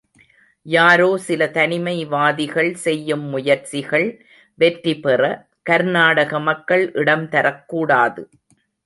[0.65, 4.07] யாரோ சில தனிமை வாதிகள் செய்யும் முயற்சிகள்
[4.59, 5.21] வெற்றி பெற,
[5.65, 8.23] கர்நாடக மக்கள் இடம் தரக்கூடாது!